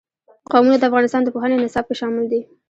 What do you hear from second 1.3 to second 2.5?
پوهنې نصاب کې شامل دي.